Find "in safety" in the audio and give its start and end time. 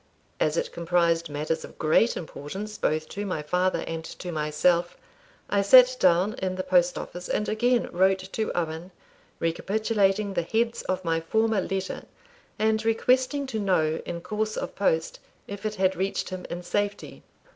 16.49-17.21